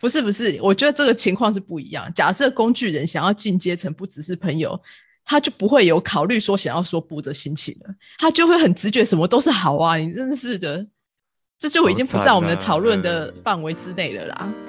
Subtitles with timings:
[0.00, 2.10] 不是不是，我觉得这个情况是不一样。
[2.14, 4.80] 假设工具人想要进阶成不只是朋友，
[5.24, 9.96] 他就不会有考虑说想要说不的心情了，他就会很直觉，什么都是好啊！
[9.96, 10.86] 你真是的，
[11.58, 14.67] 这就已经不在我们的讨论的范围之内了啦。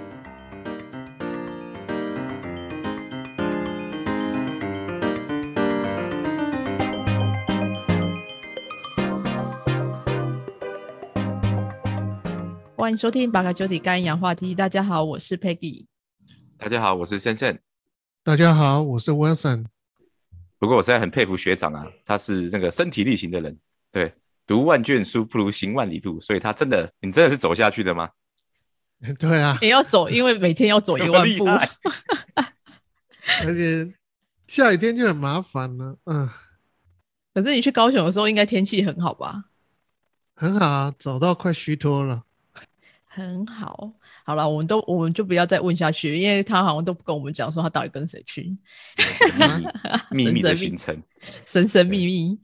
[12.89, 14.55] 欢迎收听《八嘎九底干氧话题》。
[14.57, 15.85] 大家好，我是 Peggy。
[16.57, 17.59] 大家好，我是森森。
[18.23, 19.67] 大家好，我是 Wilson。
[20.57, 23.55] 不过我现在很佩服学长啊，他是那个身体力行的人，
[23.91, 24.11] 对，
[24.47, 28.09] 读万卷书不如行万里路，所以他真的，你真的是走下去的吗？
[29.19, 31.45] 对啊，你要走，因为每天要走一万步，
[33.45, 33.93] 而且
[34.47, 35.95] 下雨天就很麻烦了。
[36.05, 36.27] 嗯，
[37.35, 39.43] 可是你去高雄的时候，应该天气很好吧？
[40.33, 42.23] 很好啊，走到快虚脱了。
[43.11, 43.91] 很好，
[44.23, 48.55] 好了，我们都我们就不要再问下去，因为他好像都不跟我们讲说他到底跟谁去
[50.11, 51.01] 秘密的行程，
[51.45, 52.39] 神神秘秘。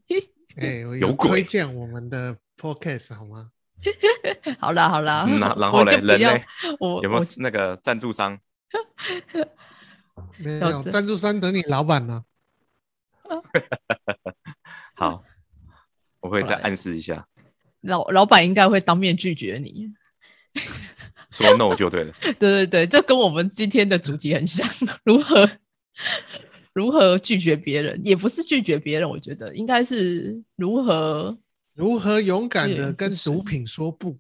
[0.58, 3.52] 哎，有推荐我们的 podcast 好吗？
[4.58, 6.44] 好啦好啦，然后嘞，人呢？
[6.80, 8.40] 我有没有那个赞助商？
[10.38, 12.26] 没有赞助商，等你老板呢。
[14.96, 15.24] 好，
[16.22, 17.28] 我会再暗示一下。
[17.82, 19.94] 老老板应该会当面拒绝你。
[21.32, 22.14] 说 no 就对了。
[22.22, 24.66] 对 对对，这跟我们今天的主题很像。
[25.04, 25.50] 如何
[26.74, 31.38] 如何拒绝别人，也不是拒绝别人，我觉得应该是如何
[31.74, 34.18] 如何勇敢的跟毒品说不。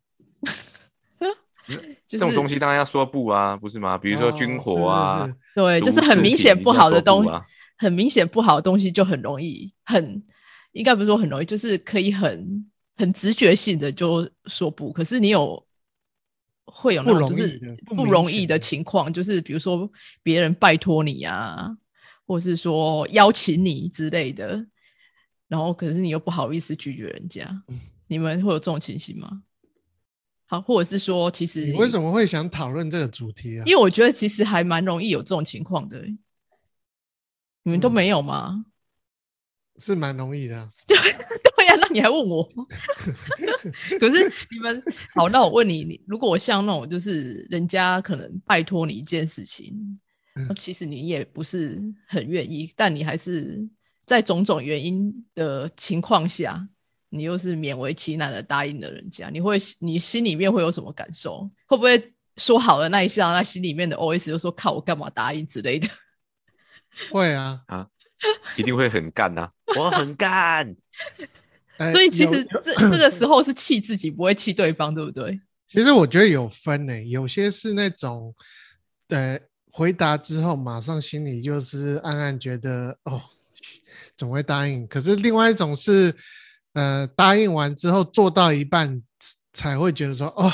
[2.06, 3.98] 这种东西当然要说不啊，不是吗？
[3.98, 7.32] 比如说军火啊，对，就是很明显不好的东西，
[7.78, 10.22] 很明显不好的东西就很容易，很
[10.74, 12.66] 应该不是说很容易，就是可以很
[12.98, 14.92] 很直觉性的就说不。
[14.92, 15.66] 可是你有。
[16.66, 19.90] 会有那种就是不容易的情况，就是比如说
[20.22, 21.70] 别人拜托你啊，
[22.26, 24.66] 或是说邀请你之类的，
[25.48, 27.64] 然后可是你又不好意思拒绝人家，
[28.08, 29.44] 你们会有这种情形吗？
[30.48, 33.64] 好，或者是说，其实你为什么会想讨论这个主题啊？
[33.66, 36.04] 因为我觉得其实还蛮容易有这种情况的，
[37.64, 38.66] 你们都没有吗？
[39.78, 40.70] 是蛮容易的。
[41.82, 42.44] 那你还问我？
[44.00, 44.82] 可是你们
[45.14, 50.00] 好，那我问你，你如果我像那种，就是人家可能拜托你一件事情，
[50.58, 53.68] 其实你也不是很愿意，但你还是
[54.06, 56.68] 在种种原因的情况下，
[57.10, 61.50] 你又是勉为其难的答应了人家，你会你心里面会有什么感受？
[61.68, 65.88] 会不会说好的那一下，那心里面的 OS 就说靠我干嘛答应之类的？
[67.12, 67.88] 会啊啊，
[68.58, 70.76] 一定会很干呐，我很干。
[71.92, 75.40] 所以其实这这个时候是气自己，不会气对方，对不对？
[75.68, 78.34] 其实我觉得有分呢，有些是那种，
[79.10, 79.38] 呃，
[79.72, 83.22] 回答之后马上心里就是暗暗觉得哦，
[84.16, 84.88] 怎么会答应？
[84.88, 86.16] 可是另外一种是，
[86.74, 89.02] 呃，答应完之后做到一半
[89.52, 90.50] 才会觉得说哦，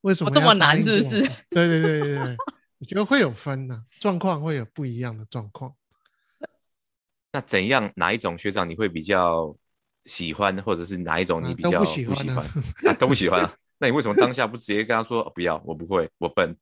[0.00, 0.82] 为什么这么难？
[0.82, 1.20] 是不是？
[1.50, 2.36] 对对对对对，
[2.78, 5.72] 我觉得会有分的，状况会有不一样的状况。
[7.30, 9.56] 那怎样哪一种学长你会比较？
[10.06, 12.46] 喜欢或者是哪一种你比较不喜欢？
[12.98, 13.54] 都不喜欢啊？
[13.78, 15.62] 那你为什么当下不直接跟他说不要？
[15.64, 16.56] 我不会，我笨。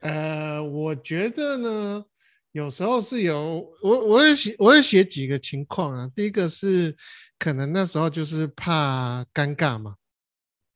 [0.00, 2.04] 呃，我觉得呢，
[2.50, 6.10] 有时候是有我，我也写，我也写几个情况啊。
[6.16, 6.96] 第一个是
[7.38, 9.94] 可能那时候就是怕尴尬嘛，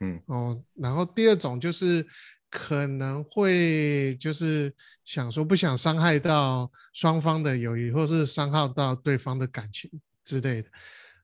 [0.01, 0.63] 嗯哦。
[0.75, 2.07] 然后第二种就是
[2.49, 4.73] 可能会就是
[5.05, 9.91] 想说不想伤害到双方的友谊，或是伤害到对方的感情
[10.23, 10.69] 之类的。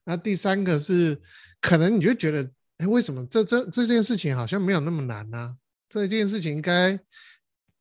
[0.05, 1.17] 那第三个是，
[1.61, 2.49] 可能你就觉得，
[2.79, 5.55] 哎，为什么这这这件事情好像没有那么难呢？
[5.87, 6.99] 这件事情应该，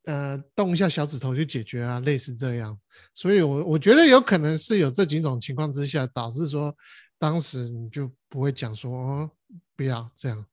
[0.04, 2.78] 呃，动一下小指头就解决啊，类似这样。
[3.12, 6.72] 所以，我我觉得有可能是有这几种情况之下，导致说
[7.18, 9.30] 当时你就不会讲说哦，
[9.74, 10.46] 不要这样。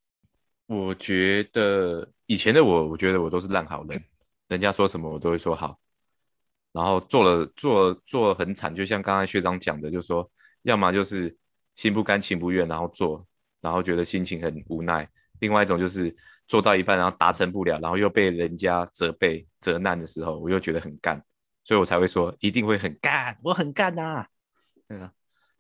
[0.66, 4.03] 我觉得以前的我，我觉得我都是烂好人，
[4.47, 5.78] 人家说什么我都会说好，
[6.72, 10.28] 然后做了做做很惨，就像刚才学长讲的，就说
[10.64, 11.38] 要么就是。
[11.79, 13.26] 心不甘情不愿，然后做，
[13.61, 15.09] 然后觉得心情很无奈。
[15.40, 16.14] 另外一种就是
[16.46, 21.23] 做到一半，然后达成不了，然后又被人家责备、责难的时候，我又觉得很干，
[21.64, 24.28] 所以我才会说一定会很干，我很干呐。
[24.90, 25.09] 对啊，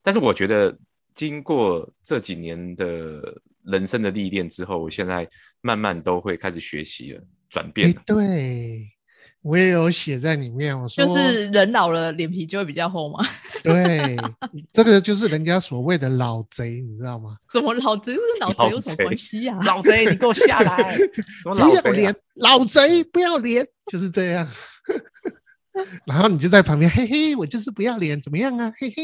[0.01, 0.77] 但是我觉得
[1.13, 5.25] 经过这几年的人生的历练之后，我现在
[5.61, 7.93] 慢慢都会开始学习了，转变。
[8.05, 8.91] 对。
[9.41, 13.25] 我也有写在里面，我说就是人老了脸皮就会比较厚嘛。
[13.63, 14.17] 对，
[14.73, 17.37] 这个就是人家所谓的老贼，你知道吗？
[17.51, 18.13] 怎么老贼？
[18.15, 19.57] 跟老贼有什么关系呀？
[19.63, 20.93] 老贼，你给我下来！
[21.41, 22.15] 什么不要脸？
[22.35, 23.65] 老贼不要脸！
[23.87, 24.47] 就是这样。
[26.05, 28.73] 然后你就在旁边，嘿嘿，我就是不要脸，怎么样啊？
[28.77, 29.03] 嘿嘿，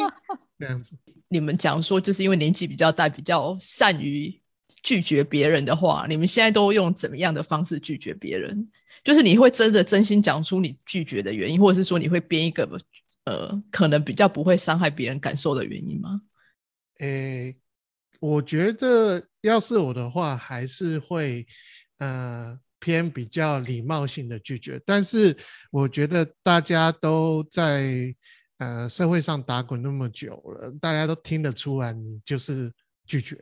[0.59, 0.91] 这样子。
[1.29, 4.37] 你们讲说，就是因为年纪比较大，比较善于
[4.83, 8.67] 拒绝别人的话，你们现在都用怎么样的方式拒绝别人？
[9.05, 12.67] 就是你会真的真心讲出你拒绝的原因，或者是说你会编一个
[13.23, 16.21] 呃，可能比较不会伤害别人感受的原因吗？
[16.99, 17.55] 诶，
[18.19, 21.47] 我觉得要是我的话，还是会
[21.99, 22.59] 呃。
[22.77, 25.35] 偏比较礼貌性的拒绝，但是
[25.71, 28.13] 我觉得大家都在
[28.59, 32.71] 呃社会上打滚那么久了，大家都听得出来你就是
[33.07, 33.35] 拒绝，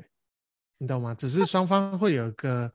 [0.78, 1.14] 你懂吗？
[1.14, 2.72] 只是双方会有一个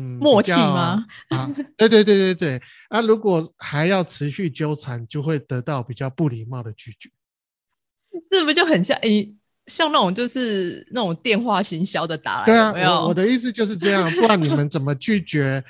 [0.00, 1.04] 嗯默契吗？
[1.28, 7.10] 啊，对对对对对，啊，如果还要持续纠缠，就会得到比较不礼貌的拒绝，
[8.30, 9.36] 这不就很像诶？
[9.66, 15.62] 像那种就是那种电话行销的打来，对啊，没有我的意思就是这样，不然你们怎么拒绝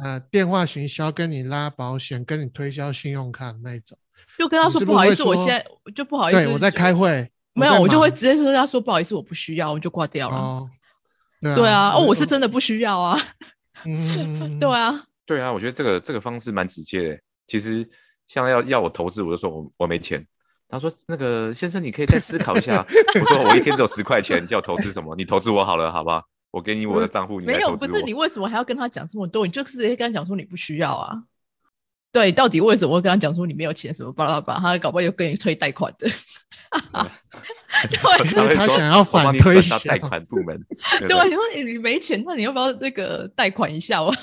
[0.00, 3.98] 呃电话行销跟你拉保险、跟你推销信用卡那种？
[4.38, 10.36] 就跟他说不好意思，我现在就不好意思，我在开会，没有，我就会直接说他说不好意思，我不需要，我就挂掉了。
[10.36, 10.70] 哦，
[11.40, 13.18] 对啊，哦，我是真的不需要啊。
[13.86, 17.20] 嗯，对啊，对啊，我觉得这个这个方式蛮直接的。
[17.46, 17.88] 其实
[18.26, 20.26] 像要要我投资，我就说我我没钱。
[20.70, 22.84] 他说：“那个先生，你可以再思考一下。”
[23.18, 25.16] 我说：“我一天只有十块钱，叫我投资什么？
[25.16, 26.22] 你投资我好了，好不好？
[26.50, 29.46] 我给你我的账户，你没有不是你为什么还要跟他讲这么多？
[29.46, 31.16] 你就直接跟他讲说你不需要啊？
[32.12, 34.60] 对，到底为什么会跟他讲说你没有钱什么巴拉巴拉？
[34.60, 36.06] 他搞不好又跟你推贷款的。
[37.90, 40.58] 对，因为他想要反推贷款部门。
[41.00, 44.02] 对，你说你没钱，那你要不要那个贷款一下？
[44.02, 44.14] 我。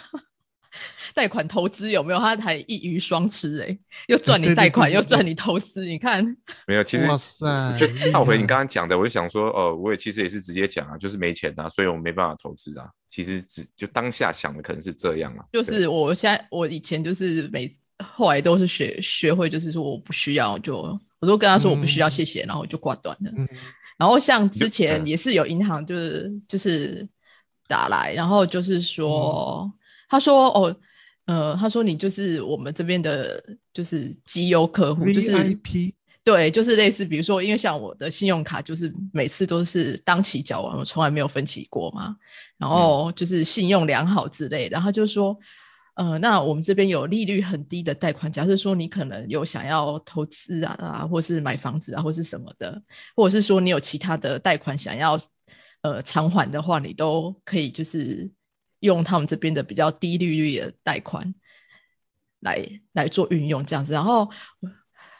[1.13, 2.19] 贷款投资有没有？
[2.19, 3.77] 他还一鱼双吃哎，
[4.07, 5.85] 又赚你贷款，又赚你投资。
[5.85, 6.21] 你看
[6.67, 6.83] 没有？
[6.83, 12.85] 其实哇塞，就套回你刚刚讲的，我就想说，哦，我也其实也是直接讲啊，就是没钱啊，所以我没办法投资啊。
[13.09, 15.45] 其实只就当下想的可能是这样啊。
[15.53, 17.71] 就是我现在，我以前就是每
[18.03, 23.31] 后来都是学学会，就是说我不需要，就我都跟他说我不需要，谢谢，然后我就挂断了。
[23.97, 27.07] 然后像之前也是有银行，就是就是
[27.67, 29.71] 打来，然后就是说，
[30.07, 30.75] 他说哦。
[31.27, 33.43] 呃，他说你就是我们这边的，
[33.73, 35.91] 就是绩优客户，就是 VIP，
[36.23, 42.15] 对，就是类似，比如说，因为像我的信用卡，就是每次都是当期缴完，我从来没有分期过嘛，
[42.59, 45.35] 然后就是信用良好之类，然后就说，
[45.95, 52.81] 呃，那我们这边有利率很低的贷款，假设说你可能有想要投资啊啊，或是买房子啊，或是什么的，
[53.15, 55.17] 或者是说你有其他的贷款想要
[55.81, 58.31] 呃偿还的话，你都可以就是。
[58.81, 61.33] 用他们这边的比较低利率的贷款
[62.41, 64.29] 来来做运用，这样子，然后，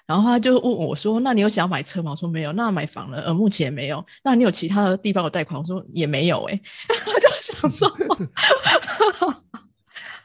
[0.06, 3.24] 然后他就问我说：“那你有想要买车吗？”我说：“没有。”那买房了？
[3.24, 4.06] 呃，目前没有。
[4.24, 5.60] 那你有其他的地方有贷款？
[5.60, 7.90] 我说：“也没有。”哎，他就想说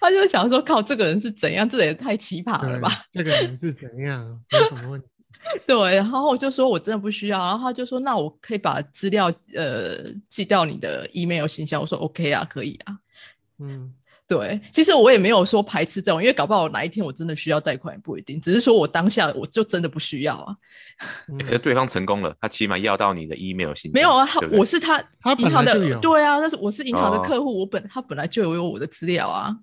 [0.00, 1.69] 他就想说，靠，这个人是怎样？
[1.69, 2.88] 这也太奇葩了吧？
[3.12, 4.41] 这个人是怎样？
[4.50, 5.06] 有什么问题？
[5.67, 12.94] 对，然后我就说我真的不需要，然后他就说：“那我可以把资料呃寄到你的 email 信箱。”我说：“OK 啊，可以啊。”
[13.58, 13.91] 嗯，
[14.29, 20.55] 对，其实我也没有说排斥这种，因为搞不好哪一天我真的需要贷款也不一定，只是说我当下我就真的不需要啊。
[21.38, 23.93] 可是对方成功了，他起码要到你的 email 信箱。
[23.94, 29.56] 没有啊，他我是他他银行的，对啊，但是我是银行的客户，我本他本来就有我的资料啊。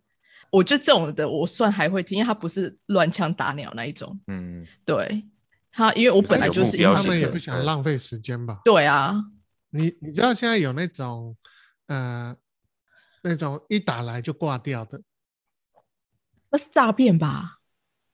[0.52, 4.20] 我觉得这种的我算还会听，因为他不是乱枪打鸟那一种。
[4.27, 5.24] 嗯，对
[5.72, 8.62] 他，因为我本来就是他们也不想浪费时间吧？
[8.66, 9.16] 对啊，
[9.70, 11.36] 你你知道现在有那种
[11.88, 12.36] 呃。
[13.24, 15.01] 那种一打来就挂掉的，
[16.50, 17.60] 那是诈骗吧？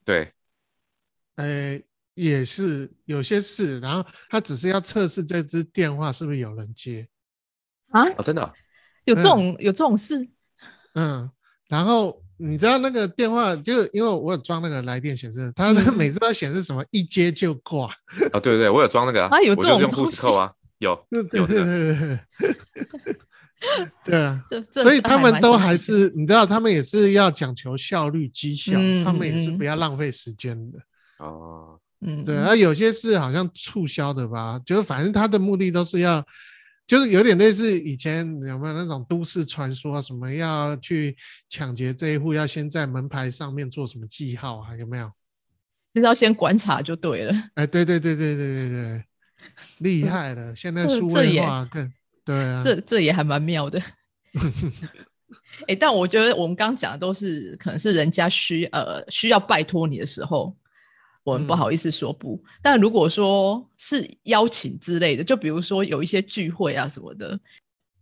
[0.04, 0.34] 对，
[1.36, 1.80] 呃，
[2.16, 7.08] 也是有些是，然后他只是要测试这只电话是不是有人接
[7.90, 8.10] 啊？
[8.18, 8.54] 哦，真的
[9.04, 10.28] 有这种有这种事？
[10.96, 11.30] 嗯，
[11.68, 17.86] 然后你知道那个电话，就因为我有装那个来电显示，它每次都显示什么一接就挂。
[18.34, 20.28] 哦，对对对，我有装那个啊，有这种东西。
[20.28, 22.20] 啊，有，对对对对对。
[24.04, 24.22] 对。
[24.22, 28.74] 啊， 所所以他们都还是你知道，他们也是要讲求效率、绩效，
[29.06, 30.80] 他们也是不要浪费时间的。
[31.20, 36.22] 哦，嗯，对啊，有些是好像促销的吧，就是反正他的目的都是要，
[36.86, 41.16] 就是有点类似以前有没有那种都市传说，什么要去
[41.50, 44.76] 抢劫这一户，要先在门牌上面做什么记号啊？
[44.76, 45.12] 有没有？
[46.02, 47.34] 要先观察就对了。
[47.56, 49.06] 哎，对对对对对对对，
[49.80, 51.92] 厉害了，现在数位化更。
[52.26, 53.82] 对啊，这这也还蛮妙的。
[55.68, 60.56] 哎，但我觉得我们刚刚讲的都是可能是人家需呃需要拜托你的时候，
[61.24, 62.44] 我们不好意思说不。
[62.62, 67.40] 但如果说是邀请之类的，就比如说有一些聚会啊什么的，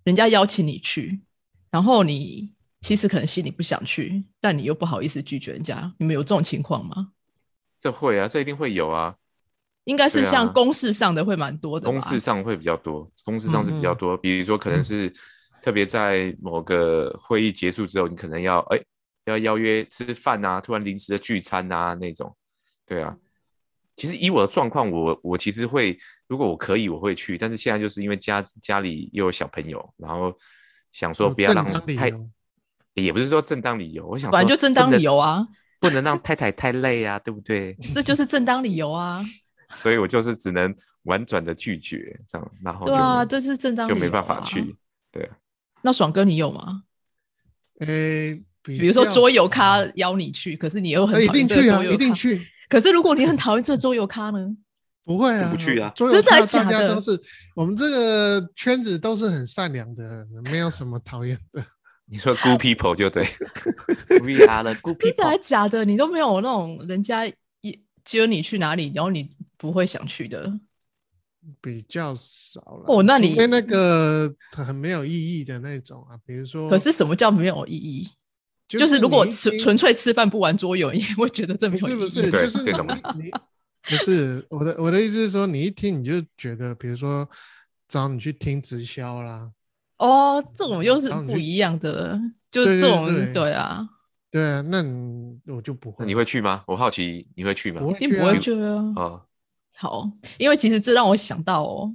[0.04, 1.20] 人家邀请你去，
[1.70, 2.51] 然后你
[2.82, 7.12] 其实可能心里不想去，但你又不好意思拒绝人家，你们有这种情况吗？
[7.80, 9.16] 这会啊，这一定会有啊。
[9.86, 14.16] 应该是像公事上的会蛮多的，公事上会比较多，公事上是比较多。
[14.18, 15.12] 比如说，可能是
[15.62, 18.80] 特别在某个会议结束之后，你可能要哎
[19.25, 22.36] 要邀约吃饭啊，突然临时的聚餐啊那种。
[22.92, 23.16] 对啊，
[23.96, 27.38] 其实以我的状况，我我其实会，如果我可以，我会去。
[27.38, 30.38] 但是现在就是因为家家里又有小朋友，然后
[30.92, 32.12] 想说不要让太，
[32.96, 35.48] 也不是说正当理由，我想反正就正当理由啊，
[35.80, 37.74] 不能让太太太累啊，对不对？
[37.96, 39.24] 这就是正当理由啊。
[39.80, 44.76] 所以我就是只能婉转的拒绝，这样，然后对啊，这是正当就没办法去，
[45.14, 45.30] 对。
[45.82, 46.84] 那爽哥你有吗？
[47.80, 52.46] 呃，比如说桌游咖邀你去，可是你又很一定去啊，一定去。
[52.72, 54.56] 可是如果你很讨厌这桌游咖呢？
[55.04, 55.92] 不会啊，不去啊。
[55.96, 57.20] 真的大家都是
[57.56, 61.63] 我们这个圈子都是很善良的，没有什么讨厌的。
[62.06, 64.20] 你说 good people 就对 the
[64.82, 65.16] good people。
[65.16, 65.86] 真的假的？
[65.86, 67.28] 你都没有那种人家
[67.62, 69.30] 一接你去哪里，然后你。
[69.62, 70.51] 不会想去的，
[71.62, 72.86] 比较少了。
[72.88, 78.10] 哦，那你因为那个很没有意义的那种啊，比如说，可是什么叫没有意义？
[78.80, 81.96] 就是如果吃纯粹吃饭不玩桌游，你 会觉得这没有意义。
[81.96, 82.88] 不是，就是这种
[83.18, 83.32] 你
[83.84, 87.28] 不是我的我的意思是说，你一听你就觉得，比如说
[87.88, 89.50] 找你去听直销啦，
[89.98, 93.88] 哦，这种又是不一样的，就这种对啊。
[94.30, 94.82] 对啊，那
[95.54, 96.06] 我就不会。
[96.06, 96.63] 你会去吗？
[96.66, 97.82] 我好奇你会去吗？
[97.82, 98.94] 一定不会去啊。
[98.96, 99.22] 哦，
[99.75, 101.94] 好，因为其实这让我想到哦，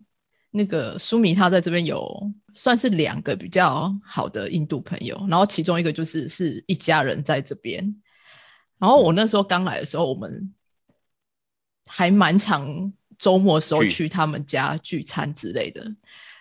[0.50, 7.94] 那个苏米他在这边有算是两个比较好的印度朋友，然后其中一个就是是一家人在这边。
[8.78, 10.52] 然后我那时候刚来的时候，我们
[11.86, 15.86] 还蛮常周末时候去他们家聚餐之类的。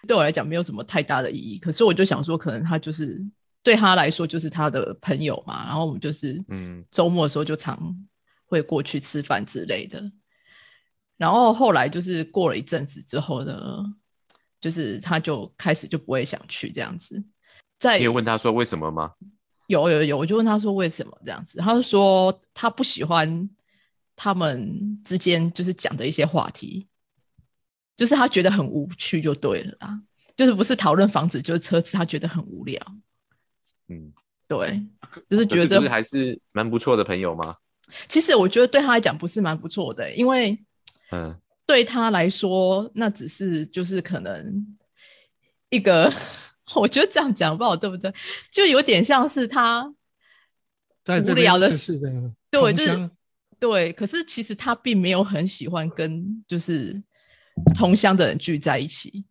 [0.07, 3.23] 对我来讲没有什么太大的意义，可是我就想说，可能他就是。
[3.65, 7.75] 对他来说就是他的朋友嘛，然后我们就是嗯周末的时候就常
[8.45, 9.99] 会过去吃饭之类的，
[11.17, 13.83] 然后后来就是过了一阵子之后呢，
[14.65, 17.23] 就是他就开始就不会想去这样子。
[17.79, 19.11] 在你有问他说为什么吗？
[19.67, 23.47] 有有有，我就问他说为什么这样子，他就说他不喜欢
[24.15, 26.87] 他们之间就是讲的一些话题，
[27.95, 30.01] 就是他觉得很无趣就对了啦，
[30.35, 32.81] 就是不是讨论房子就是车子，他觉得很无聊。
[33.89, 34.11] 嗯，
[34.47, 34.81] 对，
[35.29, 37.55] 就是觉得还是蛮不错的朋友吗？
[38.07, 40.57] 其实我觉得对他来讲不是蛮不错的，因为
[41.11, 44.65] 嗯，对他来说那只是就是可能
[45.69, 46.11] 一个，
[46.75, 48.13] 我觉得这样讲不好，对不对？
[48.51, 49.83] 就有点像是他
[51.07, 53.09] 无聊的事的，对，就是
[53.59, 53.93] 对。
[53.93, 57.01] 可是其实他并没有很喜欢跟就是
[57.75, 59.25] 同乡的人聚在一起。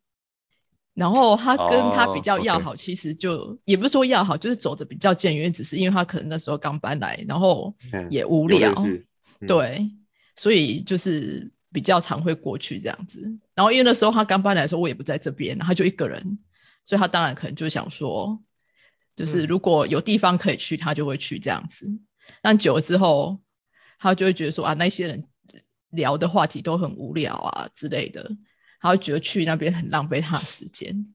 [0.95, 7.75] 然后他跟他比较要好，其实就也不是说要好，就是走的比较近，因为只是因为他可能那时候刚搬来，然后
[8.09, 8.73] 也无聊，
[9.45, 9.91] 对，
[10.37, 13.21] 所以就是比较常会过去这样子。
[13.53, 16.39] 然后因为那时候他刚搬来的时候，我也不在这边，他就一个人，
[16.85, 18.41] 所以他当然可能就想说，
[19.17, 21.91] 就是如果有地方可以去，他就会去这样子。
[22.41, 23.41] 但久了之后，
[23.99, 25.25] 他就会觉得说啊，那些人
[25.91, 28.23] 聊的话题都很无聊啊之类的。
[28.81, 31.15] 然后觉得去那边很浪费他的时间，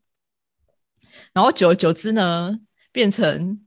[1.33, 2.59] 然后久而久之呢，
[2.91, 3.63] 变成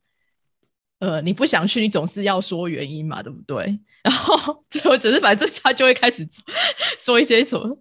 [1.03, 3.77] 呃你不想去，你总是要说原因嘛，对不对？
[4.05, 6.25] 然后最后只是反正他就会开始
[7.01, 7.77] 说一些什么，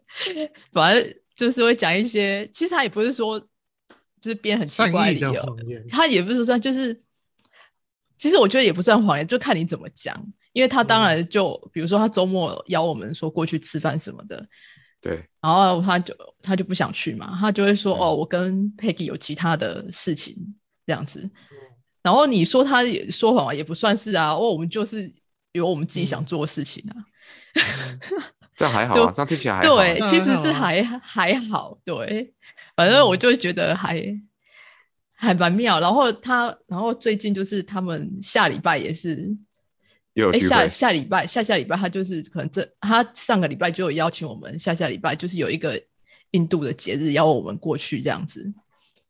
[0.71, 3.39] 反正就是会讲一些，其实他也不是说
[4.19, 6.99] 就是编很奇怪的理由，他也不是说就是，
[8.17, 10.19] 其实我觉得也不算谎言，就看你怎么讲，
[10.51, 14.43] 因为他当然就比如说他周末邀我们说过去吃饭什么的。
[14.99, 20.35] 对，然后他就他就不想去嘛，他就会说哦，我跟 Peggy 有其他的事情
[20.87, 21.29] 这样子。
[22.01, 25.12] 然后你说他也说谎也不算是啊，哦，我们就是
[25.51, 26.96] 有我们自己想做的事情啊。
[28.55, 29.75] 这样还好啊，这样听起来还好。
[29.75, 31.77] 对，其实是还还好。
[31.84, 32.34] 对，
[32.75, 34.03] 反正我就觉得还
[35.13, 35.79] 还蛮妙。
[35.79, 39.36] 然后他，然后最近就是他们下礼拜也是。
[40.34, 45.81] 哎，下下礼拜，下下礼拜他就是可能这他上个礼拜就有邀请我们，下下礼拜就是有一个
[46.31, 48.53] 印度的节日邀我们过去这样子，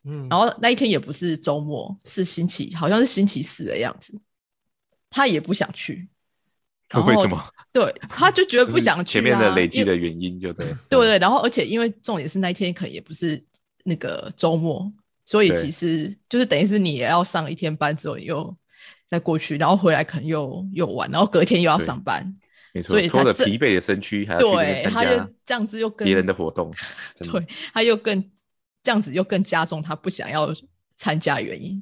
[0.04, 4.14] 嗯，然后那一天也不是周末，是星期好像是星期四的样子，
[5.10, 6.08] 他也不想去，
[7.06, 7.44] 为什么？
[7.72, 13.44] 对，他就觉得不想去，前面的累积的原因就对，对对，然后而且因为重点是那一天可能也不是
[13.84, 14.92] 那个周末，
[15.26, 18.56] 所以其实就是等于是你也要上一天班之后又。
[19.10, 22.34] 再过去，然后回来可能又又晚，然后隔天又要上班，
[22.74, 26.72] 没错，拖着疲惫的身躯还要去参加这样子又更别人的活动，
[27.20, 28.24] 对，他又更
[28.84, 30.54] 这样子又更加重他不想要
[30.96, 31.82] 参加原因。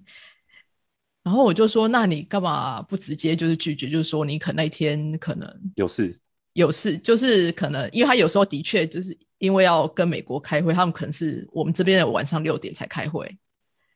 [1.24, 3.90] 然后我就说，那你干嘛不直接就是拒绝？
[3.90, 6.18] 就是说你可那天可能有事，
[6.54, 13.38] 有事，就是可能因为他有时候的确就是因为要跟美国开会，他们可能是我们这边的晚上六点才开会。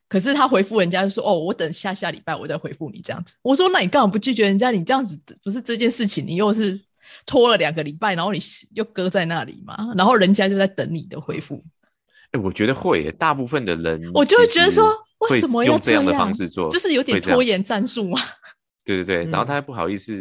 [0.10, 4.70] 可是他回复人家就说：“哦，我等下下礼拜我再回复你这样子。”我说：“那你干嘛不拒绝人家？
[4.70, 6.80] 你这样子不是这件事情，你又是
[7.26, 8.40] 拖了两个礼拜，然后你
[8.76, 9.76] 又搁在那里嘛？
[9.96, 11.64] 然后人家就在等你的回复。”
[12.34, 16.70] 哎，我觉得会，大部分的人我就会觉得说，为什么用这样的方式做？
[16.70, 18.20] 就是有点拖延战术嘛。
[18.84, 20.14] 对对对，然后他还不好意思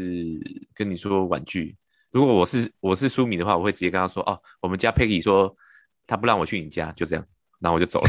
[0.74, 1.76] 跟你说婉拒。
[2.12, 5.52] 如果我是我是苏米的话，我会直接跟他说：“哦，我们家 Peggy 说
[6.06, 7.24] 他不让我去你家，就这样。”
[7.58, 8.08] 然后我就走了。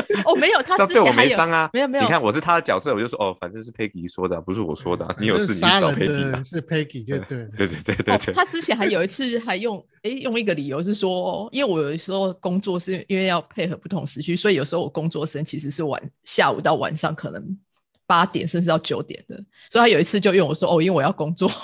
[0.24, 1.68] 哦，没有，他这对我没伤啊。
[1.72, 5.06] 没有没有，你看我是他的角色，我就说哦，反正是 Peggy 说的，不是我说的。
[5.18, 6.44] 你有事你找 Peggy。
[6.44, 7.46] 是 Peggy 就对。
[7.56, 8.34] 对对对对对。
[8.34, 17.58] 他之前还有一次还用哎用一个理由是说，因为我有时候工作是因为要配合不同时区，所以有时候我工作时间其实是晚下午到晚上可能
[18.06, 19.36] 八点甚至到九点的，
[19.70, 21.50] 所以他有一次就用我说哦，因为我要工作。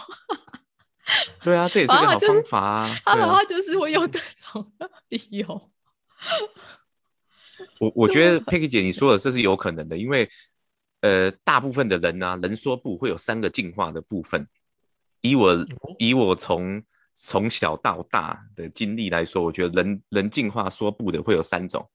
[1.43, 2.97] 对啊，这也是个好方法啊。
[3.05, 4.19] 他他就是会用各
[4.53, 4.73] 种
[5.11, 5.71] 理由。
[7.81, 10.29] 我我觉得佩奇姐你说的这是有可能的，因为
[11.01, 14.47] 呃，大部分的人呢，人说不会有三个进化的部分。
[15.21, 15.67] 以我
[15.99, 16.83] 以我从
[17.15, 21.89] 从小到大的经历来说，我觉得人人进化说不的会有三种。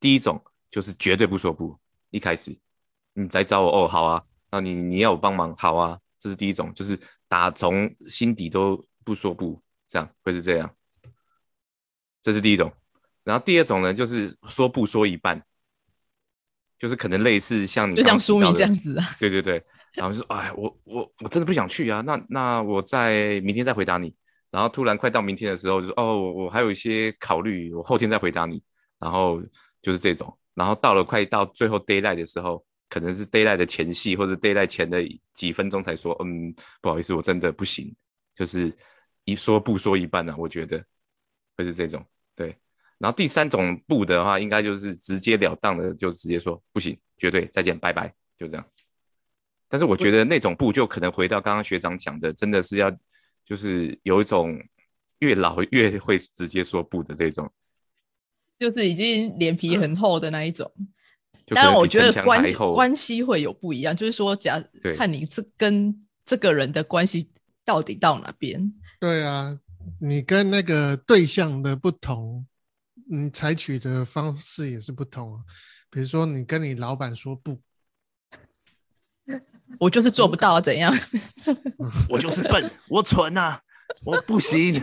[0.00, 1.78] 第一种就是绝对不说不，
[2.10, 2.56] 一开始
[3.14, 10.74] 你来找我哦，好啊，那你你要我帮忙，好啊，这是第一种，就是打从心底都不说不，这样会是这样，
[12.22, 12.72] 这是第一种。
[13.26, 15.42] 然后第二种呢，就是说不说一半，
[16.78, 19.60] 就是可能类似像你就像苏明这样子啊，对对对，
[19.94, 24.14] 然后就说哎，我我我真的不想去啊，那那我在明天再回答你。
[24.48, 28.62] 然后突然快到明天的时候，就说哦，我还有一些考虑，我后天再回答你。
[28.98, 29.42] 然后
[29.82, 33.56] 就是这种，然后到了快到最后 d a y l i g h t 的时候，可能是 d a y l i g
[33.56, 37.94] h t 的前戏或者 d a y l i g h t 前的几分钟才说，嗯，不好意思，我真的不行，
[38.34, 38.74] 就是
[39.24, 40.82] 一说不说一半呢，我觉得
[41.56, 42.02] 会是这种，
[42.34, 42.56] 对。
[42.98, 48.66] 然后第三种不的话，应该就是直截了当的，就直接说不行，绝对再见，拜拜，就这样。
[49.68, 52.90] 但是我觉得那种不就可能回到刚刚学长讲的，真的是要
[53.44, 54.58] 就是有一种
[55.18, 57.52] 越老越会直接说不的这种，
[58.58, 60.70] 就是已经脸皮很厚的那一种。
[61.48, 64.62] 当然，我觉得关系关系会有不一样，就是说假
[64.94, 67.28] 看你是跟这个人的关系
[67.62, 68.72] 到底到哪边。
[68.98, 69.58] 对啊，
[70.00, 72.46] 你跟那个对象的不同。
[73.08, 75.40] 你采取的方式也是不同啊，
[75.90, 77.60] 比如说你跟你老板说不，
[79.78, 80.92] 我就是做不到，怎样？
[82.10, 83.62] 我就是笨，我蠢啊，
[84.04, 84.82] 我不行，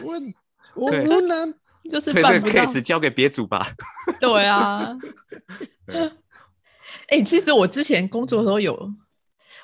[0.76, 1.54] 我无能，
[1.92, 2.54] 就是办不到。
[2.54, 3.76] case 交给别组吧。
[4.20, 4.98] 对啊。
[7.10, 8.94] 哎，其实我之前工作的时候有，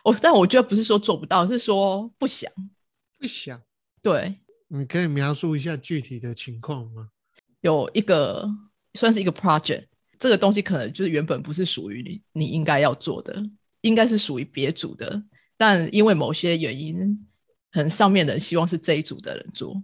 [0.03, 2.51] 我但我觉得不是说做不到，是说不想，
[3.17, 3.61] 不想。
[4.01, 7.09] 对，你可以描述一下具体的情况吗？
[7.61, 8.49] 有一个
[8.93, 9.85] 算是一个 project，
[10.19, 13.43] 这个东西可能就是原本不是属于你你应该要做的，
[13.81, 15.21] 应该是属于别组的，
[15.57, 16.95] 但因为某些原因，
[17.71, 19.81] 可能上面的人希望是这一组的人做。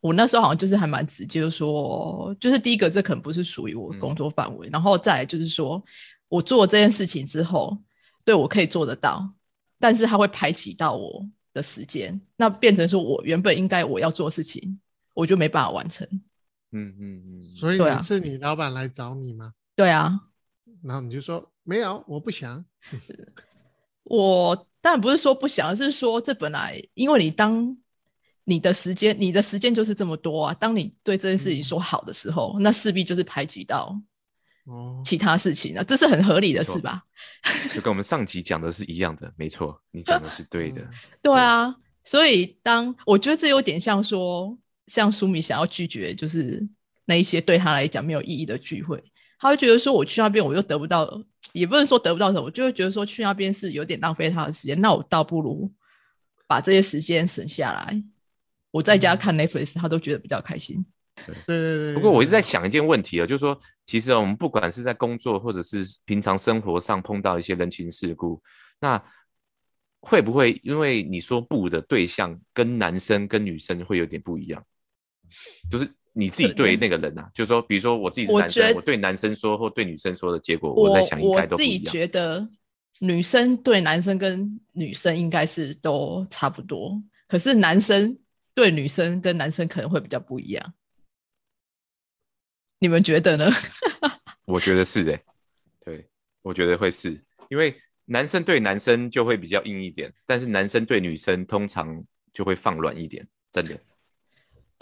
[0.00, 5.82] 我那时候好像就是还蛮直接，就说就是第一个，这可能不是属于我工作范围，然后再来就是说
[6.28, 7.76] 我做这件事情之后，
[8.22, 9.26] 对我可以做得到，
[9.80, 14.78] 但是他会排挤到我的时间，那变成说我原本应该我要做事情，
[15.14, 16.06] 我就没办法完成。
[16.74, 19.52] 嗯嗯嗯，所以你是你老板来找你吗？
[19.76, 20.18] 对啊，
[20.82, 22.64] 然后你就说没有，我不想。
[24.02, 27.76] 我当然不是说不想，而是说这本来因为你当
[28.42, 30.54] 你的时间，你的时间就是这么多啊。
[30.54, 33.96] 当你对这件事情说好的时候，那势必就是排挤到
[34.66, 37.04] 哦其他事情啊，这是很合理的，是吧？
[37.72, 40.86] 就跟我们上集讲的是一样的，没错，你讲的是对的。
[41.22, 44.58] 对啊，所以当我觉得这有点像说。
[44.86, 46.66] 像苏米想要拒绝，就是
[47.06, 49.02] 那一些对他来讲没有意义的聚会，
[49.38, 51.08] 他会觉得说我去那边我又得不到，
[51.52, 54.80] 也不能说得不到什么，我就会觉得说去那边是有点浪费他的时间。
[54.80, 55.72] 那我倒不如
[56.46, 58.02] 把这些时间省下来，
[58.70, 60.84] 我在家看 Netflix，他都觉得比较开心。
[61.26, 61.94] 对对对。
[61.94, 68.42] 不过我一直在想一件问题啊，就是说，其实我们不管是在工作或者是平常生活上碰到一些人情世故，
[68.80, 69.02] 那。
[70.06, 74.62] 会不会因为你说不的对象跟男生跟女生会有点不一样？
[75.70, 81.74] 就是你自己对那个人啊，就是说，比如说我自己是男生，我对男生说或对女生说的结果，我在想应该都不一样。
[81.74, 82.48] 我自己觉得
[83.00, 88.18] 女生对男生跟女生应该是都差不多，可是男生
[88.54, 90.74] 对女生跟男生可能会比较不一样。
[92.78, 93.50] 你们觉得呢？
[94.46, 95.20] 我觉得是诶，
[95.84, 96.06] 对，
[96.42, 97.18] 我觉得会是
[97.48, 97.74] 因为。
[98.06, 103.80] 男生对男生就会比较硬一点，但是男生对女生通常就会放软一点，真的。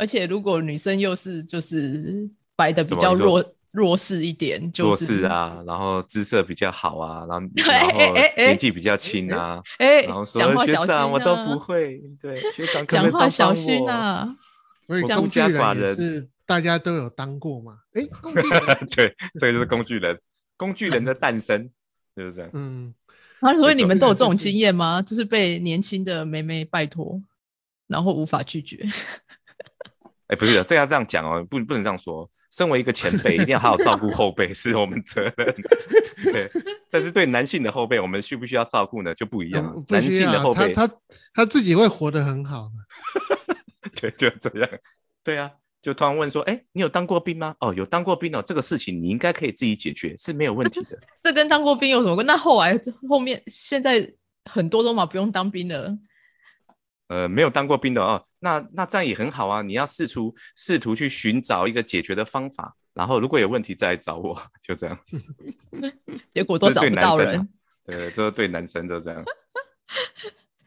[0.03, 14.37] 而且如果女生又是就是白的比较弱弱势一点，就弱势啊，然后姿色比较好啊，然后 然后年纪比较轻啊，哎，然后说学长我都不会，对，学长讲话小心啊。
[14.89, 17.79] 所以工具人是大家都有当过嘛？
[17.95, 18.03] 哎，
[18.97, 20.19] 对，这个就是工具人，
[20.57, 21.71] 工具人的诞生
[22.17, 22.51] 就是这样。
[22.55, 22.93] 嗯，
[23.39, 25.01] 啊，所以你们都有这种经验吗？
[25.01, 27.23] 就是被年轻的妹妹拜托，
[27.87, 28.85] 然后无法拒绝。
[30.33, 32.29] 哎，不是的，这要这样讲哦，不不能这样说。
[32.51, 35.55] 身为一个前辈，一定要好好照顾后辈， 是我们责任。
[36.25, 36.51] 对，
[36.91, 39.15] 但是对男性的后辈，我们需不需要照顾呢？
[39.15, 39.85] 就不一样。
[39.89, 40.95] 男性的后辈，他他
[41.35, 42.71] 他自己会活得很好。
[44.01, 44.69] 对，就这样。
[45.23, 45.51] 对啊，
[45.83, 48.43] 就突然问说：“哎，你有当过兵吗？”哦，有当过兵哦。
[48.45, 50.99] 这个事情你应该可以自己解决，是没有问题的。
[51.23, 52.27] 这跟当过兵有什么关？
[52.27, 54.11] 那后来后面现在
[54.51, 55.95] 很多都嘛不用当兵了。
[57.13, 59.61] 呃，没有当过兵的哦，那那这样也很好啊。
[59.61, 64.35] 你要试图试图去寻找一个解决的方法，然后如果有问题再来找我，
[64.67, 64.99] 就 这样。
[66.33, 67.47] 结果都找不到人。
[67.85, 69.23] 对，这对男生就这样。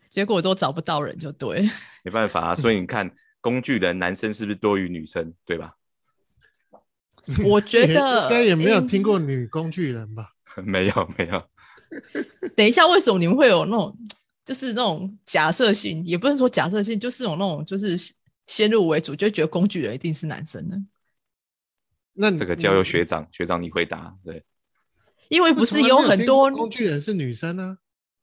[0.08, 1.68] 结果都找不到人，就对。
[2.06, 3.10] 没办法啊，所以你看，
[3.42, 5.74] 工具人男生是不是多于女生，对吧？
[7.44, 10.30] 我觉得应该也没有听过女工具人吧？
[10.64, 11.44] 没有，没有。
[12.56, 13.98] 等一下，为什么你们会有那种？
[14.46, 17.98] 就是那种假设性，也不能说假设性，就是有那种就是
[18.46, 20.80] 先入为主，就觉得工具人一定是男生的。
[22.14, 24.16] 那这个交由学长，学长你回答。
[24.24, 24.44] 对，
[25.30, 27.78] 因为不是有很多工具人是女生呢？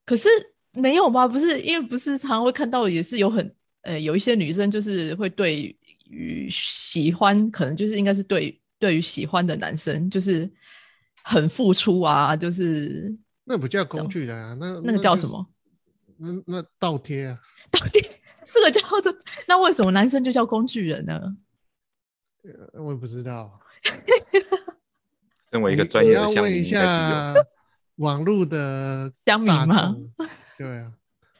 [0.06, 0.28] 可是
[0.70, 1.26] 没有吧？
[1.26, 5.76] 不是，因为不是常常会看到，也是有很呃有一些女生就是会对
[6.08, 10.48] 于喜欢，可能就是应该是对对于喜欢的男生就是
[11.24, 15.46] 很付出啊，就是那不叫工具人啊，那那个叫什么？
[16.22, 17.38] 那那倒贴啊，
[17.70, 18.00] 倒贴，
[18.50, 19.14] 这个叫做
[19.46, 21.20] 那为什么男生就叫工具人呢？
[22.74, 23.60] 呃我也不知道。
[25.50, 27.34] 身为一个专业的问一下
[27.96, 29.96] 网络的 乡民吗？
[30.56, 30.92] 对啊，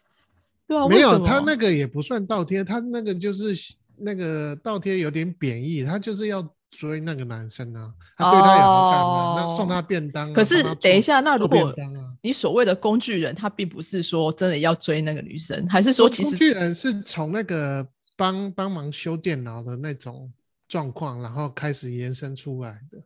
[0.66, 3.54] 对啊，没有他那个也不算倒贴，他那个就是
[3.96, 6.54] 那个倒贴有点贬义，他就是要。
[6.72, 9.40] 追那个男生呢，他对他有好感嘛？
[9.40, 10.32] 那送他便当。
[10.32, 11.72] 可是等一下，那如果
[12.20, 20.32] 你所谓的工具人，他并不是说真的要追那个女生，还是说其实工具人是从那个帮帮忙修电脑的那种
[20.66, 22.98] 状况，然后开始延伸出来的。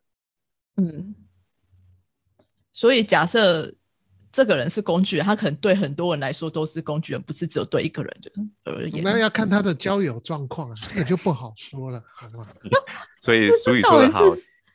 [0.77, 1.15] 嗯，
[2.73, 3.75] 所以假设。
[4.37, 8.31] 这个人是工具人，他可能对很多人来说都是工具人，不是只有对一个人的
[8.65, 9.03] 而言。
[9.03, 12.47] 那要看他的交友状况啊，这个就不好说了， 好吗？
[13.19, 14.21] 所以俗语说得好，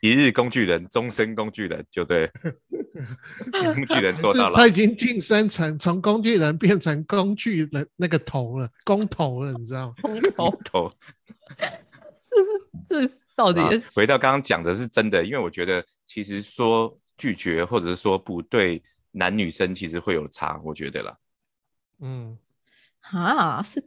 [0.00, 2.28] 一日工具人，终身工具人，就对。
[3.72, 9.94] 工具人做到了，他已经晋升成从工具人变成工具人那个头了，工头了，你知道吗？
[10.02, 10.92] 工头头，
[12.20, 12.34] 是
[12.88, 13.08] 不是？
[13.36, 13.60] 到底
[13.94, 18.82] 回到刚刚讲的是真的，因为我觉得其实说拒绝或者是说不对。
[19.12, 21.16] 男女生其实会有差，我觉得啦。
[22.00, 22.36] 嗯，
[23.00, 23.80] 啊，是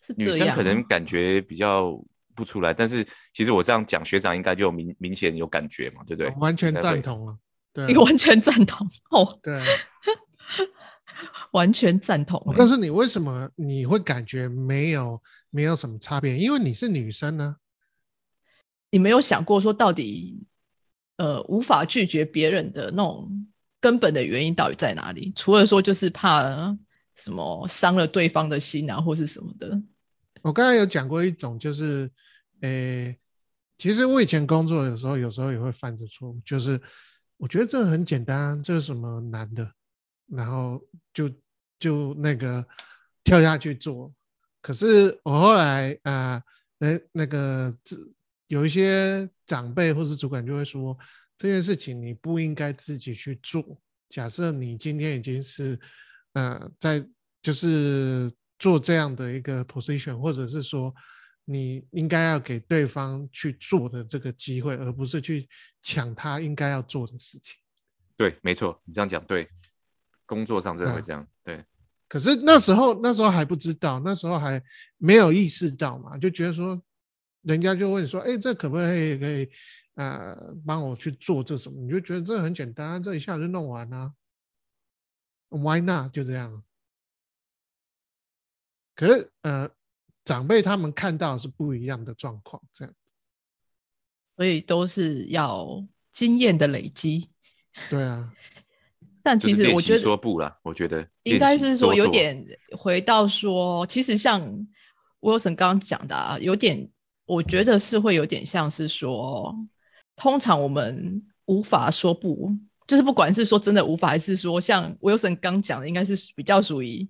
[0.00, 2.02] 是女生可能感觉比较
[2.34, 6.30] 不出来，但是其实我这样讲，学长应该就明明显有感觉嘛，对不对？
[6.38, 7.36] 完全赞同啊，
[7.72, 9.62] 对，你 完全赞同哦，对，
[11.52, 12.42] 完全赞同。
[12.46, 16.38] 我告诉你，为什么你会感觉没有没有什么差别？
[16.38, 17.56] 因为你是女生呢。
[18.90, 20.46] 你没有想过说，到底
[21.16, 23.48] 呃无法拒绝别人的那种。
[23.86, 25.32] 根本的原因到底在哪里？
[25.36, 26.76] 除了说就是怕
[27.14, 29.80] 什么伤了对方的心啊，或是什么的。
[30.42, 32.10] 我刚才有讲过一种，就是，
[32.62, 33.16] 诶，
[33.78, 36.80] 其实我以前工作的时候，有时候也会犯这错误，就是
[37.36, 39.70] 我觉得这很简单，这是什么难的，
[40.26, 40.82] 然后
[41.14, 41.30] 就
[41.78, 42.66] 就那个
[43.22, 44.12] 跳下去做。
[44.60, 46.42] 可是我后来啊，
[46.78, 47.72] 那那个
[48.48, 50.98] 有一些长辈或是主管就会说。
[51.36, 53.80] 这件事情你不应该自己去做。
[54.08, 55.78] 假设你今天已经是，
[56.32, 57.06] 呃，在
[57.42, 60.94] 就是做这样的一个 position，或者是说
[61.44, 65.48] 你应该要给对方去做的这个机会，而不是去
[65.82, 67.54] 抢他应该要做的事情。
[68.16, 69.48] 对，没错，你这样讲对。
[70.28, 71.64] 工作上真的会这样，对。
[72.08, 74.60] 可是那时候那时候还不知道，那时候还
[74.96, 76.82] 没有意识到嘛，就觉得说，
[77.46, 79.48] 人家就问说，哎，这可不可以可以？
[79.94, 81.80] 呃，帮我去做这什么？
[81.80, 84.12] 你就觉得这很简单，这一下就弄完了
[85.48, 86.12] ，Why not？
[86.12, 86.62] 就这样。
[88.94, 89.70] 可是呃，
[90.24, 92.92] 长辈他们看到是不一样的状况，这样。
[94.36, 97.30] 所以都是要经验的累积。
[97.88, 98.34] 对啊。
[99.22, 102.46] 但其实我觉得说不了，我觉得应该是说有点
[102.78, 104.40] 回到说，其实像
[105.20, 106.88] Wilson 刚刚讲的，啊，有点
[107.26, 109.54] 我觉得是会有点像是说，
[110.16, 112.50] 通常我们无法说不，
[112.86, 117.06] 就是不管是说真的无法，还是说像 Wilson 刚讲的，应该是比较属于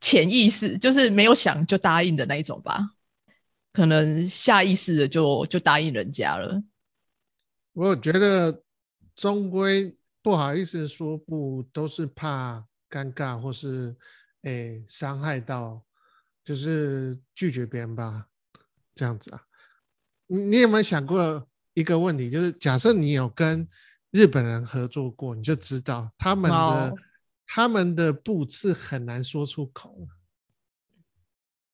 [0.00, 2.90] 潜意识，就是没有想就答应的那一种吧，
[3.72, 6.62] 可能下意识的就就答应人家了。
[7.72, 8.62] 我觉得
[9.16, 9.94] 终归。
[10.20, 13.96] 不好意思说不，都是怕尴尬或是
[14.42, 15.82] 诶伤害到，
[16.44, 18.26] 就是拒绝别人吧，
[18.98, 19.40] 这样子啊。
[20.26, 22.28] 你你有没有想过一个问题？
[22.28, 23.66] 就是假设你有跟
[24.10, 26.94] 日本人合作过，你就知道他们的
[27.46, 30.08] 他们的不是很难说出口。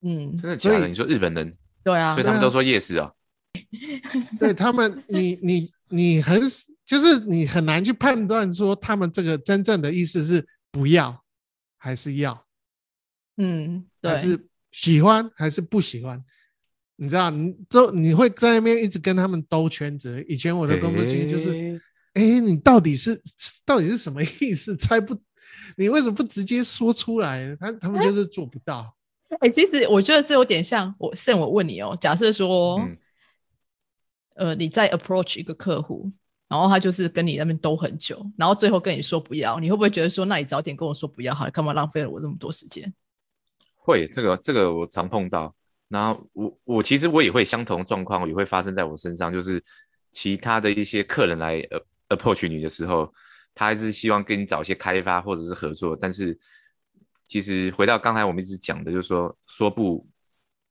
[0.03, 0.87] 嗯，真的假的？
[0.87, 1.57] 你说日本人？
[1.83, 3.13] 对啊，所以他们都说 yes 啊。
[4.39, 6.43] 对他们， 你你你很。
[6.87, 11.25] 就是你很难去判断说他们这个真正的意思是不要
[11.79, 12.47] 还是要，
[13.39, 16.23] 嗯，还是喜欢还是不喜欢？
[16.97, 20.25] 你知道，你都你会在那边一直跟他们兜圈子。
[20.29, 21.81] 以前我的工作经验就是，
[22.15, 23.21] 哎，你到底是
[23.65, 24.77] 到底是什么意思？
[24.79, 25.17] 猜不，
[25.77, 27.57] 你为什么不直接说出来？
[27.61, 28.95] 他他们就是做不到。
[29.41, 32.81] 哎，其实我觉得这有点像我，现我问你哦，假设说，
[34.35, 36.13] 呃，你在 approach 一个客户。
[36.47, 42.93] 然后他就是跟你那边兜很久，然后最后跟你说不要，你会不会觉得说，那你早点跟我说不要好了，干嘛浪费了我那么多时间？
[43.75, 45.53] 会，这个这个我常碰到。
[45.89, 49.63] 然后我我其实我也会相同状况也会发生在我身上，就是
[50.11, 53.13] 其他的一些客人来呃 approach 你的时候，
[53.55, 56.37] 他还是希望跟你找一些开发或者是合作，但是
[57.29, 60.07] 其实回到刚才我们一直讲的，就是说说不。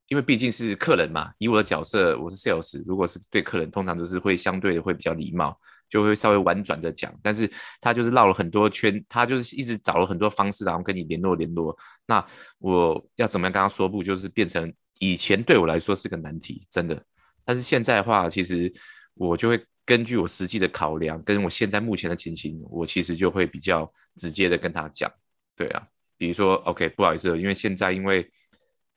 [0.09, 5.57] 因为毕竟是客人嘛，以我的角色，我是 sales，如果是对客人，通常都是会相对的会比较礼貌，
[5.89, 7.11] 就会稍微婉转的讲。
[7.23, 7.49] 但是
[7.79, 11.75] 他就是绕了很多圈，他就是一直找了很多方式，然后跟你联络联络。
[12.05, 12.23] 那
[12.59, 14.03] 我要怎么样跟他说不？
[14.03, 14.71] 就是变成
[15.11, 17.03] 以前对我来说是个难题，真的。
[17.43, 18.71] 但是现在的话，其实
[19.15, 25.11] 我就会根据我实际的考量，跟我现在目前的情形，我其实就会比较直接的跟他讲。
[25.55, 25.87] 对啊，
[26.17, 28.29] 比如说，OK，不好意思，因为现在因为。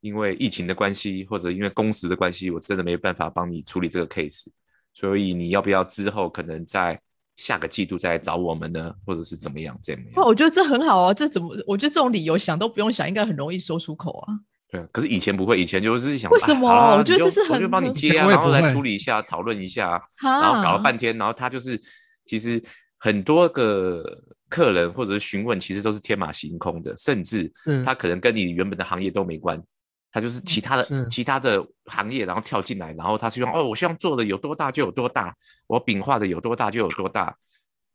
[0.00, 4.46] 因为疫情的关系，或者因为工时的关系，我真的没有办法帮你处理这个 case，
[4.94, 7.00] 所以你要不要之后可能在
[7.34, 9.76] 下个季度再找我们呢，或者是怎么样？
[9.82, 10.02] 这样？
[10.24, 11.48] 我觉得这很好啊，这怎么？
[11.66, 14.34] 我觉得这种理由想都不用想，应该很容易说出口啊。
[14.68, 16.96] 对，可是以前不会，以前就是想为什么？
[16.98, 21.80] 我觉得这是很，我就帮你接啊，然后来处理一下，讨论一下，然后搞了半天，然后他就是
[22.24, 22.60] 其实
[22.98, 24.04] 很多个
[24.48, 27.50] 客人或者是询问，其实都是天马行空的，甚至
[27.84, 29.62] 他可能跟你原本的行业都没关。
[30.12, 35.34] 他就是其他的其他的行业，然后跳进来，然后他希望哦，我希望做的有多大就有多大，
[35.66, 37.36] 我饼画的有多大就有多大，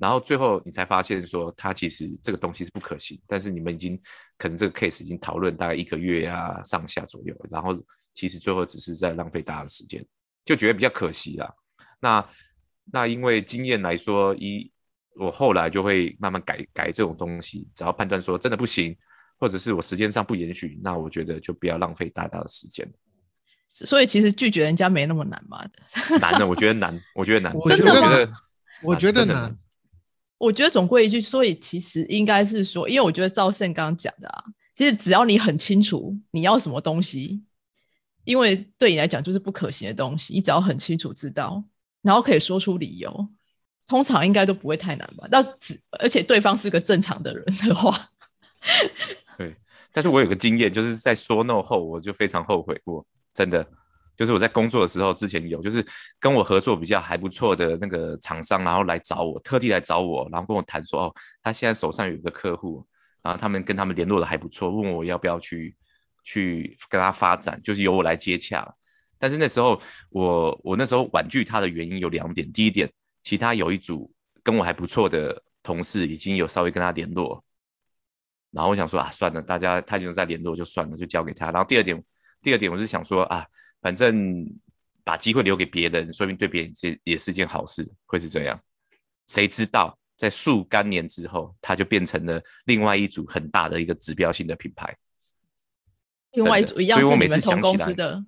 [0.01, 3.21] 然后最后你才发现说，他其实这个东西是不可行。
[3.27, 4.01] 但是你们已经
[4.35, 7.77] 可能这个 case 已经讨论大概一个月啊上下左右，然后
[8.15, 10.03] 其实最后只是在浪费大家的时间，
[10.43, 11.53] 就觉得比较可惜啦。
[11.99, 12.27] 那
[12.85, 14.71] 那因为经验来说，一
[15.15, 18.97] 我后来就会慢慢改改这种东西，只要判断说真的不行。
[19.39, 22.87] 或者是我时间上不允许，那我觉得就不要浪费大家的时间。
[23.67, 25.67] 所以其实拒绝人家没那么难嘛？
[26.19, 27.51] 难的，我觉得难，我觉得难。
[27.55, 28.31] 我觉得，
[28.83, 29.57] 我觉得难。
[30.41, 37.43] 我觉得总归一句，所以其实应该是说，因为我觉得赵胜刚刚讲的啊，其实只要你很清楚你要什么东西，
[38.23, 41.63] 因为对你来讲就是不可行的东西，你只要很清楚知道，
[42.01, 43.29] 然后可以说出理由，
[43.85, 45.27] 通常应该都不会太难吧？
[45.29, 48.09] 那只而且对方是个正常的人的话。
[49.37, 49.55] 对，
[49.93, 53.63] 但是我有个经验，就是在说 no 后，我就非常后悔过，真的，
[54.15, 55.85] 就是我在工作的时候，之前有，就是
[56.19, 62.85] 跟我合作比较还不错的那个厂商，然后来找我，特地来找我，然后跟我谈说，哦，他现在手上有一个客户，
[63.23, 65.75] 然后他们跟他们联络的还不错，问我要不要去
[66.23, 68.67] 去跟他发展，就是由我来接洽。
[69.17, 72.91] 但是那时候我我那时候婉拒他的原因有两点，第一点，
[73.23, 74.11] 其他有一组
[74.43, 77.43] 跟我还不错的同事已经有稍微跟他联络。
[78.49, 81.51] 然后我想说啊，算了，大家他已经在联络，就算了，就交给他。
[81.51, 82.03] 然后第二点，
[82.41, 83.45] 第二点我是想说啊，
[83.81, 84.45] 反正
[85.03, 88.59] 把机会留给别人，说明对别人也也是件好事，会是这样。
[89.27, 94.95] 谁知道在数干年之后，它就变成了另外一组很大的一个指标性的品牌。
[96.33, 98.23] 另外一组一样，所以我每次想起来，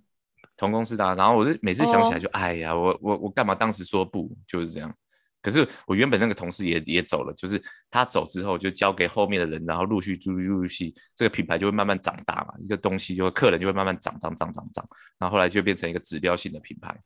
[0.58, 4.94] 同公司的，然后我就每次想起来就哎呀，我我我干嘛当时说不，就是这样。
[5.44, 14.88] 可是我原本那个同事也也走了，就是他走之后就交给后面的人，然后陆续陆续陆续，这个品牌就会慢慢长大嘛，一个东西就会客人就会慢慢涨涨涨涨涨，
[15.20, 16.98] 然后后来就变成一个指标性的品牌，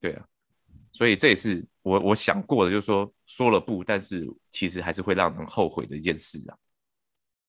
[0.00, 0.24] 对啊，
[0.92, 6.58] 所以这也是我我想过的，就是说说了不，但是其实还是会让人后悔的一件事啊。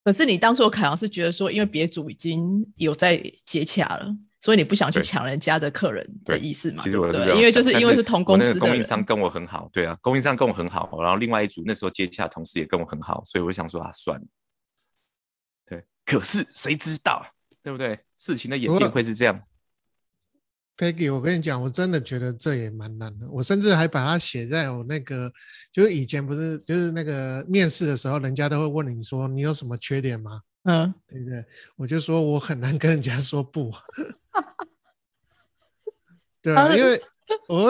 [0.04, 6.84] 可是你当初可能是觉得说，因为别组已经有在接洽了，所以你不想去抢人家的客人的意思嘛？
[6.84, 14.26] 其实我对，因为就是因为是同公司的供应商跟我很好，对啊，供应商跟我很好，然后另外一组那时候接洽同事也跟我很好，所以我想说啊，算了。
[15.66, 17.26] 对，可是谁知道，
[17.64, 18.00] 对不对？
[18.20, 19.42] 事情的演变会是这样。
[20.78, 23.28] Peggy，我跟你讲，我真的觉得这也蛮难的。
[23.32, 25.32] 我甚至还把它写在我那个，
[25.72, 30.42] 就是以前不是，就是那个面试的时候，人家都会问你说你有什么缺点吗？
[30.68, 31.46] 嗯，对不对？
[31.78, 33.72] 我就说我很难跟人家说不。
[36.42, 37.02] 对，因为
[37.48, 37.70] 我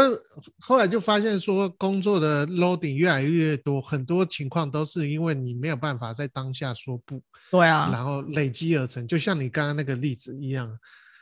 [0.60, 7.22] 后来就发现说，工作的 loading 越来越多，很多情况都是因为你没有办法在当下说不。
[7.52, 10.78] 对啊，然后累积而成，就像你刚刚那个例子一样。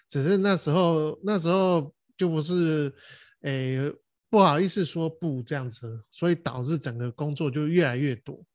[0.08, 2.94] 只是那时候，那时候就不是，
[3.42, 3.92] 诶，
[4.30, 8.46] 不好意思说不这样子，所以导致整个工作就越来越多，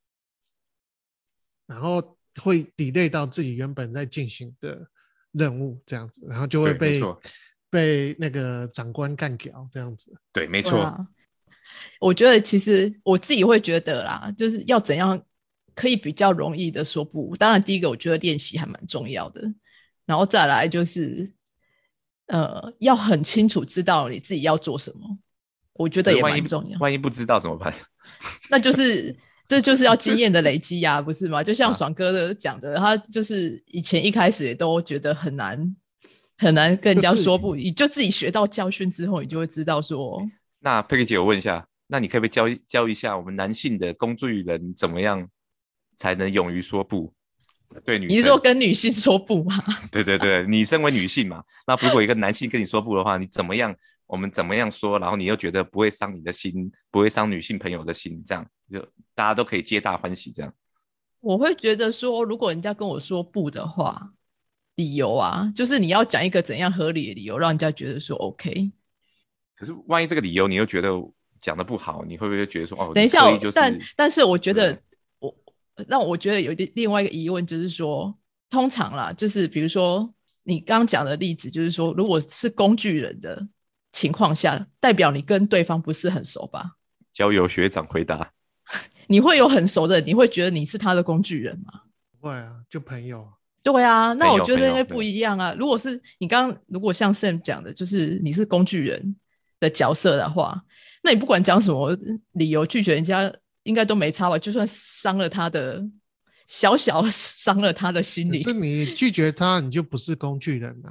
[1.66, 4.86] 然后会 delay 到自己原本在进行的
[5.32, 7.00] 任务这样子，然后就会被
[7.70, 10.12] 被那个长官干掉这样子。
[10.32, 11.06] 对，没错。
[12.00, 15.20] 我觉得其实我自己会觉得啦，就是要怎样
[15.74, 17.36] 可以比较容易的说不。
[17.36, 19.42] 当然，第一个我觉得练习还蛮重要的，
[20.06, 21.32] 然后再来就是。
[22.26, 25.18] 呃，要很清楚知道你自己要做什么，
[25.72, 26.78] 我觉得也蛮重要。
[26.78, 27.74] 万一不知道怎么办？
[28.48, 29.12] 那就是
[29.50, 31.42] 这就是要经验的累积呀， 不是吗？
[31.42, 35.76] 就像爽哥的讲的，他就是以前一开始也都觉得很难
[36.38, 40.22] 很难跟人家说不，你就自己学到教训之后，你就会知道说。
[40.60, 45.28] 那佩克姐，我问一下，那你可不可以教教一下我们男性的工作人怎么样
[45.96, 47.12] 才能勇于说不？
[47.84, 49.56] 对，你是说跟女性说不吗？
[49.90, 53.74] 对对对，你身为女性嘛，那如果一个男性跟你说不的话，你怎么样？
[54.10, 54.98] 我们怎么样说？
[54.98, 58.80] 然后你又觉得不会伤你的心，不会伤女性朋友的心，这样就
[59.14, 60.32] 大家都可以皆大欢喜。
[60.32, 60.52] 这样，
[61.20, 64.12] 我会觉得说，如果人家跟我说不的话，
[64.74, 68.72] 理由啊，就是你要讲一个怎样合理的理由，让人家觉得说 OK。
[69.56, 70.90] 可是万一这个理由你又觉得
[71.40, 72.92] 讲的不好，你会不会觉得说哦？
[72.94, 73.20] 等一下，
[73.54, 74.76] 但但是我觉得
[75.18, 75.34] 我。
[75.88, 78.14] 让我觉得有点另外一个疑问，就是说，
[78.50, 83.48] 通常啦，就是比如说你刚刚讲的例子，就是说，如果是工具人的
[83.92, 86.76] 情况下，代表你跟对方不是很熟吧？
[87.12, 88.32] 交由学长回答：
[89.08, 91.82] 你会有很熟的，你会觉得你是他的工具人吗？
[92.20, 93.26] 不会啊，就朋友。
[93.62, 95.54] 对啊，那我觉得应该不一样啊。
[95.58, 99.16] 如果是你刚刚如果像 Sam 讲的，就是你是工具人
[99.58, 100.62] 的角色的话，
[101.02, 101.96] 那你不管讲什么
[102.32, 103.32] 理由拒绝人家。
[103.64, 104.38] 应该都没差吧？
[104.38, 105.84] 就算伤了他的，
[106.48, 108.42] 小小伤了他的心理。
[108.42, 110.90] 是你拒绝他，你就不是工具人了。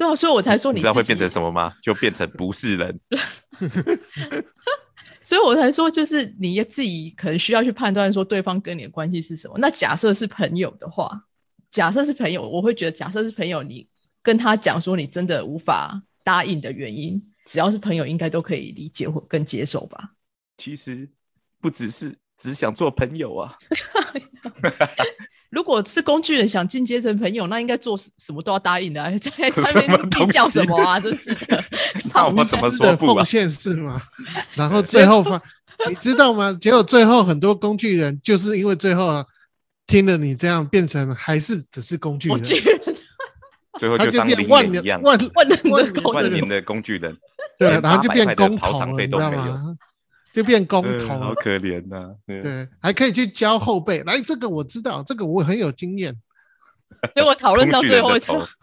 [0.00, 1.74] 对啊，所以我才说你知道会变成什么吗？
[1.82, 2.98] 就变成不是人。
[5.22, 9.58] 所以我才说，就是你自己可能需要去判断说对方跟你的关系是什么。
[9.58, 11.22] 那假设是朋友的话，
[11.70, 13.86] 假设是朋友，我会觉得假设是朋友，你
[14.22, 20.12] 跟他讲说你真的无法答应的原因，只要是朋友，应该都可以理解或更接受吧。
[20.56, 21.10] 其实。
[21.62, 23.54] 不只是只想做朋友啊！
[25.50, 29.32] 如果是工具人想进阶成朋友，那应该做什么都要答应的， 在
[29.86, 30.98] 那边计较什么啊？
[31.00, 31.62] 真是的，
[32.14, 34.00] 那我怎么说不奉献是吗？
[34.54, 35.42] 然后最后发，
[35.88, 36.56] 你知道吗？
[36.60, 39.24] 结果最后很多工具人就是因为最后
[39.86, 42.42] 听了你这样，变成还是只是工具人，
[43.78, 45.52] 最后就当变万年万万
[46.14, 47.16] 万年的工具人，
[47.58, 49.76] 对，然后就变工头了，你知道吗？
[50.32, 52.14] 就变工头，好可怜呐！
[52.26, 54.02] 对，还可以去教后辈。
[54.04, 56.14] 来，这个我知道，这个我很有经验。
[57.14, 58.10] 结果讨论到最后，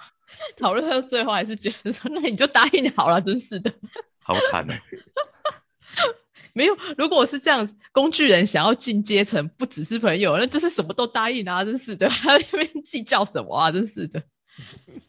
[0.57, 3.73] 讨论到最后还是觉得说，那你就答应好了，真是的。
[4.19, 4.79] 好惨啊！
[6.53, 11.63] 没有，如果是这样，工具人想要进阶层，不只是朋友，那就是什么都答应啊！
[11.63, 13.71] 真是的，他那边计较什么啊？
[13.71, 14.21] 真是的。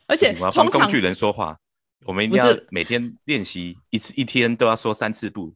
[0.07, 1.59] 而且，帮工具人说话，
[2.05, 5.55] 我们一定要每天练习一次，一天都要说三次不。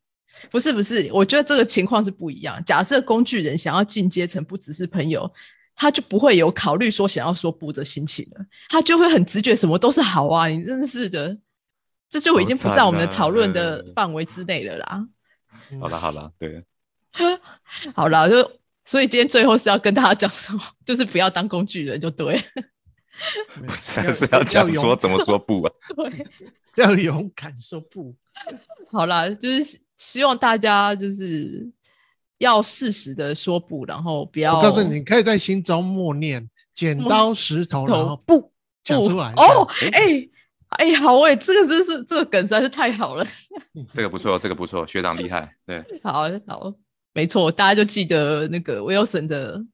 [0.50, 2.62] 不是不是，我觉得这个情况是不一样。
[2.64, 5.30] 假设工具人想要进阶层，不只是朋友，
[5.74, 10.48] 他就不会有考虑说想要说不的心情了，他就会很直觉，什么都是好啊！
[10.48, 11.36] 你真是的，
[12.08, 15.08] 这就已经不在我们的讨论的范围之内了啦。
[15.80, 16.62] 好了好了，对，
[17.94, 18.52] 好了，就
[18.84, 20.60] 所以今天最后是要跟大家讲什么？
[20.84, 22.42] 就是不要当工具人，就对。
[23.54, 25.72] 不是是要讲说怎么说不啊？
[25.94, 26.26] 对，
[26.76, 28.14] 要勇敢说不。
[28.90, 29.80] 好啦，就是。
[30.02, 31.64] 希望大家就是
[32.38, 34.56] 要适时的说不，然后不要。
[34.56, 39.32] 我告诉你，可以在心中默念 剪刀石头，然后不讲出来。
[39.36, 40.28] 哦，哎，
[40.70, 43.24] 哎，好哎，这个真是这个梗实在是太好了。
[43.92, 45.54] 这个不错，这个不错，学长厉害。
[45.64, 46.74] 对，好好，
[47.14, 49.64] 没错，大家就记得那个 Wilson 的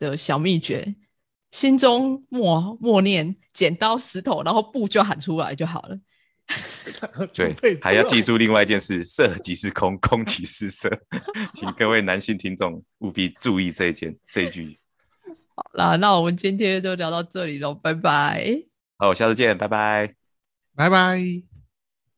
[0.00, 0.96] 的小秘诀，
[1.52, 5.96] 心中默默念剪刀石头，然后布就喊出来就好了。
[7.34, 10.88] 对，还要记住另外一件事：色即是空，空即是色。
[11.52, 14.78] 请各位男性听众务必注意这一件这一句。
[15.56, 18.46] 好啦，那我们今天就聊到这里喽，拜拜。
[18.98, 20.14] 好，下次见，拜拜，
[20.76, 21.55] 拜拜。